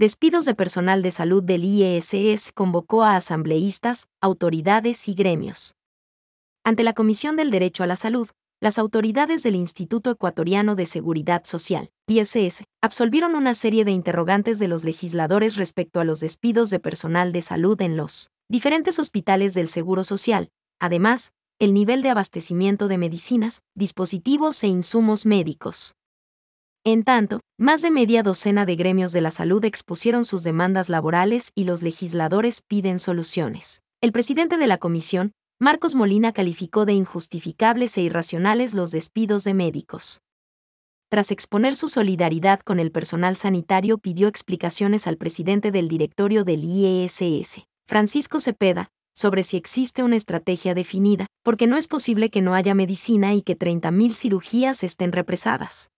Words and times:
Despidos 0.00 0.46
de 0.46 0.54
personal 0.54 1.02
de 1.02 1.10
salud 1.10 1.42
del 1.42 1.62
IESS 1.62 2.52
convocó 2.54 3.04
a 3.04 3.16
asambleístas, 3.16 4.08
autoridades 4.22 5.06
y 5.10 5.12
gremios. 5.12 5.74
Ante 6.64 6.84
la 6.84 6.94
Comisión 6.94 7.36
del 7.36 7.50
Derecho 7.50 7.84
a 7.84 7.86
la 7.86 7.96
Salud, 7.96 8.30
las 8.62 8.78
autoridades 8.78 9.42
del 9.42 9.56
Instituto 9.56 10.10
Ecuatoriano 10.10 10.74
de 10.74 10.86
Seguridad 10.86 11.44
Social, 11.44 11.90
ISS, 12.06 12.64
absolvieron 12.80 13.34
una 13.34 13.52
serie 13.52 13.84
de 13.84 13.90
interrogantes 13.90 14.58
de 14.58 14.68
los 14.68 14.84
legisladores 14.84 15.56
respecto 15.56 16.00
a 16.00 16.04
los 16.04 16.20
despidos 16.20 16.70
de 16.70 16.80
personal 16.80 17.30
de 17.30 17.42
salud 17.42 17.78
en 17.82 17.98
los 17.98 18.30
diferentes 18.48 18.98
hospitales 18.98 19.52
del 19.52 19.68
Seguro 19.68 20.02
Social, 20.02 20.48
además, 20.80 21.32
el 21.58 21.74
nivel 21.74 22.00
de 22.00 22.08
abastecimiento 22.08 22.88
de 22.88 22.96
medicinas, 22.96 23.60
dispositivos 23.74 24.64
e 24.64 24.68
insumos 24.68 25.26
médicos. 25.26 25.94
En 26.84 27.02
tanto, 27.04 27.40
más 27.58 27.82
de 27.82 27.90
media 27.90 28.22
docena 28.22 28.64
de 28.64 28.74
gremios 28.74 29.12
de 29.12 29.20
la 29.20 29.30
salud 29.30 29.62
expusieron 29.66 30.24
sus 30.24 30.42
demandas 30.42 30.88
laborales 30.88 31.52
y 31.54 31.64
los 31.64 31.82
legisladores 31.82 32.62
piden 32.62 32.98
soluciones. 32.98 33.82
El 34.00 34.12
presidente 34.12 34.56
de 34.56 34.66
la 34.66 34.78
comisión, 34.78 35.32
Marcos 35.58 35.94
Molina, 35.94 36.32
calificó 36.32 36.86
de 36.86 36.94
injustificables 36.94 37.98
e 37.98 38.00
irracionales 38.00 38.72
los 38.72 38.92
despidos 38.92 39.44
de 39.44 39.52
médicos. 39.52 40.22
Tras 41.10 41.30
exponer 41.30 41.76
su 41.76 41.90
solidaridad 41.90 42.60
con 42.60 42.80
el 42.80 42.90
personal 42.90 43.36
sanitario, 43.36 43.98
pidió 43.98 44.26
explicaciones 44.26 45.06
al 45.06 45.18
presidente 45.18 45.72
del 45.72 45.86
directorio 45.86 46.44
del 46.44 46.64
IESS, 46.64 47.64
Francisco 47.86 48.40
Cepeda, 48.40 48.88
sobre 49.14 49.42
si 49.42 49.58
existe 49.58 50.02
una 50.02 50.16
estrategia 50.16 50.72
definida, 50.72 51.26
porque 51.42 51.66
no 51.66 51.76
es 51.76 51.88
posible 51.88 52.30
que 52.30 52.40
no 52.40 52.54
haya 52.54 52.72
medicina 52.72 53.34
y 53.34 53.42
que 53.42 53.58
30.000 53.58 54.14
cirugías 54.14 54.82
estén 54.82 55.12
represadas. 55.12 55.90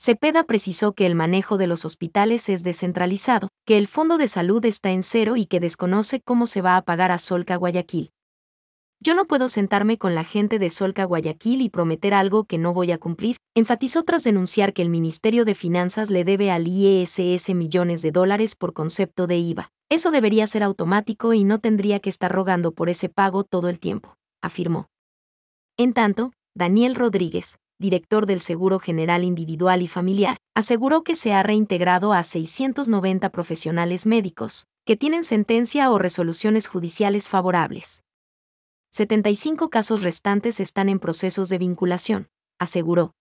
Cepeda 0.00 0.44
precisó 0.44 0.92
que 0.92 1.06
el 1.06 1.16
manejo 1.16 1.58
de 1.58 1.66
los 1.66 1.84
hospitales 1.84 2.48
es 2.48 2.62
descentralizado, 2.62 3.48
que 3.66 3.78
el 3.78 3.88
Fondo 3.88 4.16
de 4.16 4.28
Salud 4.28 4.64
está 4.64 4.92
en 4.92 5.02
cero 5.02 5.36
y 5.36 5.44
que 5.44 5.58
desconoce 5.58 6.20
cómo 6.20 6.46
se 6.46 6.62
va 6.62 6.76
a 6.76 6.82
pagar 6.82 7.10
a 7.10 7.18
Solca 7.18 7.56
Guayaquil. 7.56 8.12
Yo 9.00 9.14
no 9.14 9.24
puedo 9.24 9.48
sentarme 9.48 9.98
con 9.98 10.14
la 10.14 10.22
gente 10.22 10.60
de 10.60 10.70
Solca 10.70 11.04
Guayaquil 11.04 11.62
y 11.62 11.68
prometer 11.68 12.14
algo 12.14 12.44
que 12.44 12.58
no 12.58 12.72
voy 12.72 12.92
a 12.92 12.98
cumplir, 12.98 13.38
enfatizó 13.56 14.04
tras 14.04 14.22
denunciar 14.22 14.72
que 14.72 14.82
el 14.82 14.88
Ministerio 14.88 15.44
de 15.44 15.56
Finanzas 15.56 16.10
le 16.10 16.22
debe 16.22 16.52
al 16.52 16.68
IESS 16.68 17.48
millones 17.56 18.00
de 18.00 18.12
dólares 18.12 18.54
por 18.54 18.74
concepto 18.74 19.26
de 19.26 19.38
IVA. 19.38 19.72
Eso 19.88 20.12
debería 20.12 20.46
ser 20.46 20.62
automático 20.62 21.32
y 21.32 21.42
no 21.42 21.58
tendría 21.58 21.98
que 21.98 22.10
estar 22.10 22.30
rogando 22.30 22.70
por 22.70 22.88
ese 22.88 23.08
pago 23.08 23.42
todo 23.42 23.68
el 23.68 23.80
tiempo, 23.80 24.16
afirmó. 24.42 24.86
En 25.76 25.92
tanto, 25.92 26.32
Daniel 26.54 26.94
Rodríguez, 26.94 27.58
director 27.78 28.26
del 28.26 28.40
Seguro 28.40 28.78
General 28.78 29.24
Individual 29.24 29.82
y 29.82 29.88
Familiar, 29.88 30.36
aseguró 30.54 31.02
que 31.02 31.14
se 31.14 31.32
ha 31.32 31.42
reintegrado 31.42 32.12
a 32.12 32.22
690 32.22 33.30
profesionales 33.30 34.06
médicos, 34.06 34.66
que 34.84 34.96
tienen 34.96 35.24
sentencia 35.24 35.90
o 35.90 35.98
resoluciones 35.98 36.66
judiciales 36.66 37.28
favorables. 37.28 38.04
75 38.90 39.70
casos 39.70 40.02
restantes 40.02 40.60
están 40.60 40.88
en 40.88 40.98
procesos 40.98 41.48
de 41.48 41.58
vinculación, 41.58 42.28
aseguró. 42.58 43.12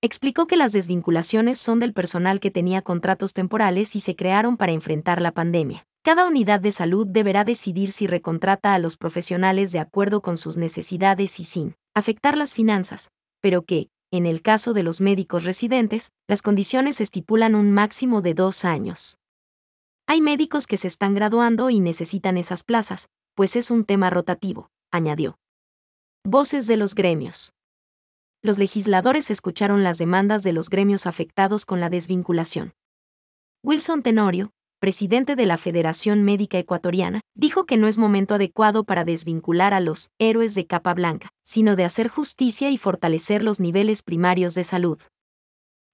Explicó 0.00 0.46
que 0.46 0.56
las 0.56 0.72
desvinculaciones 0.72 1.58
son 1.58 1.78
del 1.78 1.92
personal 1.92 2.40
que 2.40 2.50
tenía 2.50 2.82
contratos 2.82 3.32
temporales 3.32 3.96
y 3.96 4.00
se 4.00 4.16
crearon 4.16 4.56
para 4.56 4.72
enfrentar 4.72 5.20
la 5.20 5.32
pandemia. 5.32 5.86
Cada 6.02 6.26
unidad 6.26 6.60
de 6.60 6.72
salud 6.72 7.06
deberá 7.06 7.44
decidir 7.44 7.90
si 7.90 8.06
recontrata 8.06 8.74
a 8.74 8.78
los 8.78 8.96
profesionales 8.96 9.72
de 9.72 9.80
acuerdo 9.80 10.22
con 10.22 10.38
sus 10.38 10.56
necesidades 10.56 11.38
y 11.38 11.44
sin 11.44 11.74
afectar 11.94 12.38
las 12.38 12.54
finanzas, 12.54 13.10
pero 13.40 13.62
que, 13.62 13.90
en 14.10 14.26
el 14.26 14.42
caso 14.42 14.72
de 14.72 14.82
los 14.82 15.00
médicos 15.00 15.44
residentes, 15.44 16.12
las 16.26 16.42
condiciones 16.42 17.00
estipulan 17.00 17.54
un 17.54 17.72
máximo 17.72 18.22
de 18.22 18.34
dos 18.34 18.64
años. 18.64 19.18
Hay 20.06 20.20
médicos 20.20 20.66
que 20.66 20.78
se 20.78 20.88
están 20.88 21.14
graduando 21.14 21.68
y 21.68 21.80
necesitan 21.80 22.38
esas 22.38 22.62
plazas, 22.62 23.08
pues 23.34 23.56
es 23.56 23.70
un 23.70 23.84
tema 23.84 24.08
rotativo, 24.08 24.70
añadió. 24.90 25.38
Voces 26.24 26.66
de 26.66 26.76
los 26.76 26.94
gremios. 26.94 27.52
Los 28.40 28.58
legisladores 28.58 29.30
escucharon 29.30 29.84
las 29.84 29.98
demandas 29.98 30.42
de 30.42 30.52
los 30.52 30.70
gremios 30.70 31.06
afectados 31.06 31.66
con 31.66 31.80
la 31.80 31.90
desvinculación. 31.90 32.74
Wilson 33.62 34.02
Tenorio, 34.02 34.52
presidente 34.78 35.36
de 35.36 35.46
la 35.46 35.58
Federación 35.58 36.22
Médica 36.22 36.58
Ecuatoriana, 36.58 37.20
dijo 37.34 37.66
que 37.66 37.76
no 37.76 37.88
es 37.88 37.98
momento 37.98 38.34
adecuado 38.34 38.84
para 38.84 39.04
desvincular 39.04 39.74
a 39.74 39.80
los 39.80 40.10
héroes 40.18 40.54
de 40.54 40.66
capa 40.66 40.94
blanca, 40.94 41.30
sino 41.42 41.76
de 41.76 41.84
hacer 41.84 42.08
justicia 42.08 42.70
y 42.70 42.78
fortalecer 42.78 43.42
los 43.42 43.60
niveles 43.60 44.02
primarios 44.02 44.54
de 44.54 44.64
salud. 44.64 44.98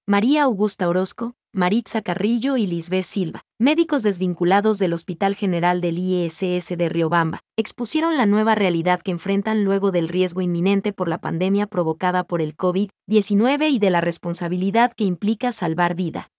María 0.07 0.43
Augusta 0.43 0.87
Orozco, 0.87 1.33
Maritza 1.51 2.01
Carrillo 2.01 2.57
y 2.57 2.67
Lisbeth 2.67 3.05
Silva, 3.05 3.41
médicos 3.57 4.03
desvinculados 4.03 4.77
del 4.77 4.93
Hospital 4.93 5.35
General 5.35 5.79
del 5.81 5.97
IESS 5.97 6.77
de 6.77 6.89
Riobamba, 6.89 7.39
expusieron 7.57 8.17
la 8.17 8.25
nueva 8.25 8.55
realidad 8.55 9.01
que 9.01 9.11
enfrentan 9.11 9.63
luego 9.63 9.91
del 9.91 10.09
riesgo 10.09 10.41
inminente 10.41 10.93
por 10.93 11.07
la 11.07 11.17
pandemia 11.17 11.65
provocada 11.65 12.23
por 12.23 12.41
el 12.41 12.55
COVID-19 12.55 13.71
y 13.71 13.79
de 13.79 13.89
la 13.89 14.01
responsabilidad 14.01 14.91
que 14.93 15.05
implica 15.05 15.51
salvar 15.51 15.95
vida. 15.95 16.29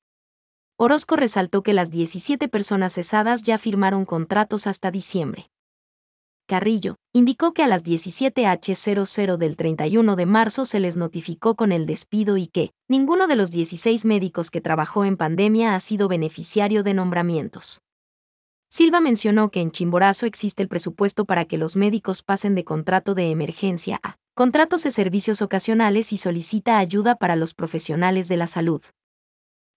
Orozco 0.79 1.17
resaltó 1.17 1.63
que 1.63 1.73
las 1.73 1.91
17 1.91 2.49
personas 2.49 2.93
cesadas 2.93 3.43
ya 3.43 3.57
firmaron 3.57 4.05
contratos 4.05 4.67
hasta 4.67 4.91
diciembre. 4.91 5.49
Carrillo, 6.47 6.97
indicó 7.15 7.55
que 7.55 7.63
a 7.63 7.67
las 7.67 7.83
17H00 7.83 9.39
del 9.39 9.57
31 9.57 10.17
de 10.17 10.27
marzo 10.27 10.67
se 10.67 10.79
les 10.79 10.99
notificó 10.99 11.55
con 11.57 11.73
el 11.73 11.87
despido 11.87 12.37
y 12.37 12.47
que 12.47 12.73
ninguno 12.89 13.27
de 13.27 13.37
los 13.37 13.51
16 13.53 14.05
médicos 14.05 14.51
que 14.51 14.61
trabajó 14.61 15.07
en 15.07 15.17
pandemia 15.17 15.75
ha 15.75 15.81
sido 15.81 16.09
beneficiario 16.09 16.83
de 16.83 16.93
nombramientos. 16.93 17.81
Silva 18.69 19.01
mencionó 19.01 19.51
que 19.51 19.63
en 19.63 19.71
Chimborazo 19.71 20.27
existe 20.27 20.63
el 20.63 20.69
presupuesto 20.69 21.25
para 21.25 21.47
que 21.47 21.57
los 21.57 21.77
médicos 21.77 22.23
pasen 22.23 22.55
de 22.55 22.65
contrato 22.65 23.15
de 23.15 23.31
emergencia 23.31 23.99
a 24.03 24.19
contratos 24.35 24.83
de 24.83 24.91
servicios 24.91 25.41
ocasionales 25.41 26.13
y 26.13 26.19
solicita 26.19 26.77
ayuda 26.77 27.15
para 27.15 27.35
los 27.35 27.55
profesionales 27.55 28.29
de 28.29 28.37
la 28.37 28.47
salud. 28.47 28.83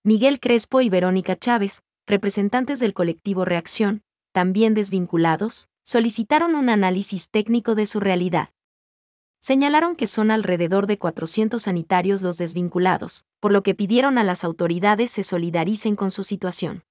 Miguel 0.09 0.39
Crespo 0.39 0.81
y 0.81 0.89
Verónica 0.89 1.35
Chávez, 1.37 1.83
representantes 2.07 2.79
del 2.79 2.95
colectivo 2.95 3.45
Reacción, 3.45 4.01
también 4.33 4.73
desvinculados, 4.73 5.69
solicitaron 5.83 6.55
un 6.55 6.69
análisis 6.69 7.29
técnico 7.29 7.75
de 7.75 7.85
su 7.85 7.99
realidad. 7.99 8.49
Señalaron 9.39 9.95
que 9.95 10.07
son 10.07 10.31
alrededor 10.31 10.87
de 10.87 10.97
400 10.97 11.61
sanitarios 11.61 12.23
los 12.23 12.39
desvinculados, 12.39 13.25
por 13.39 13.51
lo 13.51 13.61
que 13.61 13.75
pidieron 13.75 14.17
a 14.17 14.23
las 14.23 14.43
autoridades 14.43 15.11
se 15.11 15.23
solidaricen 15.23 15.95
con 15.95 16.09
su 16.09 16.23
situación. 16.23 16.81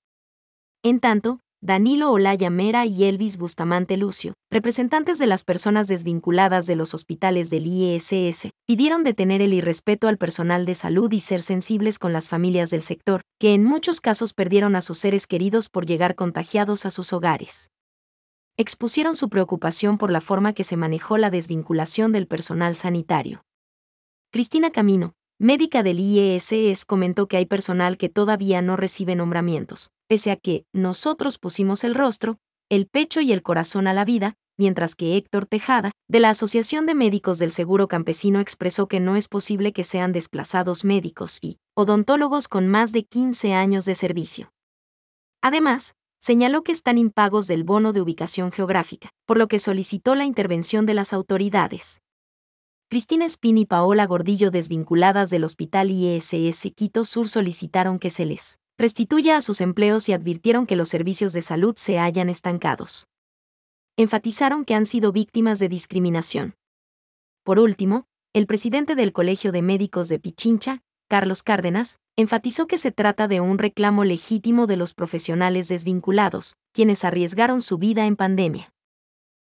En 0.85 1.01
tanto, 1.01 1.41
Danilo 1.61 2.13
Olaya 2.13 2.51
Mera 2.51 2.87
y 2.87 3.03
Elvis 3.03 3.37
Bustamante 3.37 3.97
Lucio, 3.97 4.35
representantes 4.49 5.19
de 5.19 5.27
las 5.27 5.43
personas 5.43 5.89
desvinculadas 5.89 6.67
de 6.67 6.77
los 6.77 6.95
hospitales 6.95 7.51
del 7.51 7.67
IESS, 7.67 8.51
pidieron 8.65 9.03
detener 9.03 9.43
el 9.43 9.53
irrespeto 9.53 10.07
al 10.07 10.19
personal 10.19 10.65
de 10.67 10.77
salud 10.77 11.11
y 11.11 11.19
ser 11.19 11.43
sensibles 11.43 11.99
con 11.99 12.13
las 12.13 12.29
familias 12.29 12.71
del 12.71 12.83
sector, 12.83 13.23
que 13.41 13.55
en 13.55 13.65
muchos 13.65 14.01
casos 14.01 14.35
perdieron 14.35 14.77
a 14.77 14.83
sus 14.83 14.99
seres 14.99 15.27
queridos 15.27 15.69
por 15.69 15.85
llegar 15.85 16.15
contagiados 16.15 16.87
a 16.87 16.93
sus 16.93 17.13
hogares. 17.13 17.73
Expusieron 18.57 19.17
su 19.17 19.29
preocupación 19.29 19.99
por 19.99 20.13
la 20.13 20.21
forma 20.21 20.53
que 20.53 20.63
se 20.63 20.77
manejó 20.77 21.19
la 21.19 21.31
desvinculación 21.31 22.13
del 22.13 22.29
personal 22.29 22.77
sanitario. 22.77 23.43
Cristina 24.31 24.71
Camino, 24.71 25.15
médica 25.39 25.85
del 25.85 26.01
IESS, 26.01 26.85
comentó 26.85 27.29
que 27.29 27.37
hay 27.37 27.47
personal 27.47 27.97
que 27.97 28.09
todavía 28.09 28.61
no 28.61 28.77
recibe 28.77 29.15
nombramientos, 29.15 29.91
pese 30.09 30.33
a 30.33 30.37
que 30.37 30.65
nosotros 30.73 31.39
pusimos 31.39 31.85
el 31.85 31.95
rostro, 31.95 32.39
el 32.69 32.87
pecho 32.87 33.21
y 33.21 33.33
el 33.33 33.43
corazón 33.43 33.87
a 33.87 33.95
la 33.95 34.05
vida, 34.05 34.35
mientras 34.59 34.97
que 34.97 35.17
Héctor 35.17 35.47
Tejada, 35.47 35.93
de 36.09 36.19
la 36.19 36.31
Asociación 36.31 36.87
de 36.87 36.95
Médicos 36.95 37.39
del 37.39 37.53
Seguro 37.53 37.87
Campesino, 37.87 38.41
expresó 38.41 38.89
que 38.89 38.99
no 38.99 39.15
es 39.15 39.29
posible 39.29 39.73
que 39.73 39.85
sean 39.85 40.13
desplazados 40.13 40.85
médicos 40.85 41.39
y 41.41 41.59
odontólogos 41.77 42.49
con 42.49 42.67
más 42.67 42.91
de 42.91 43.05
15 43.05 43.55
años 43.55 43.85
de 43.85 43.95
servicio. 43.95 44.51
Además, 45.41 45.95
señaló 46.19 46.65
que 46.65 46.73
están 46.73 46.99
impagos 46.99 47.47
del 47.47 47.63
bono 47.63 47.93
de 47.93 48.01
ubicación 48.01 48.51
geográfica, 48.51 49.11
por 49.25 49.39
lo 49.39 49.47
que 49.47 49.61
solicitó 49.61 50.17
la 50.17 50.25
intervención 50.25 50.85
de 50.85 50.95
las 50.95 51.13
autoridades. 51.13 52.01
Cristina 52.91 53.27
Espín 53.27 53.59
y 53.59 53.67
Paola 53.67 54.07
Gordillo, 54.07 54.51
desvinculadas 54.51 55.29
del 55.29 55.45
Hospital 55.45 55.91
IESS 55.91 56.73
Quito 56.75 57.05
Sur, 57.05 57.29
solicitaron 57.29 57.99
que 57.99 58.09
se 58.09 58.25
les 58.25 58.61
restituya 58.79 59.37
a 59.37 59.43
sus 59.43 59.61
empleos 59.61 60.09
y 60.09 60.15
advirtieron 60.15 60.65
que 60.65 60.75
los 60.75 60.89
servicios 60.89 61.35
de 61.35 61.43
salud 61.43 61.75
se 61.77 61.99
hallan 61.99 62.31
estancados. 62.31 63.07
Enfatizaron 63.99 64.65
que 64.65 64.75
han 64.75 64.87
sido 64.87 65.13
víctimas 65.13 65.59
de 65.59 65.69
discriminación. 65.69 66.55
Por 67.45 67.59
último, 67.59 68.07
el 68.33 68.47
presidente 68.47 68.95
del 68.95 69.13
Colegio 69.13 69.53
de 69.53 69.61
Médicos 69.61 70.09
de 70.09 70.19
Pichincha, 70.19 70.81
Carlos 71.09 71.43
Cárdenas, 71.43 71.99
enfatizó 72.17 72.67
que 72.67 72.79
se 72.79 72.91
trata 72.91 73.29
de 73.29 73.43
un 73.43 73.59
reclamo 73.59 74.05
legítimo 74.05 74.67
de 74.67 74.79
los 74.79 74.95
profesionales 74.95 75.69
desvinculados, 75.69 76.57
quienes 76.73 77.05
arriesgaron 77.05 77.61
su 77.61 77.77
vida 77.77 78.07
en 78.07 78.17
pandemia. 78.17 78.73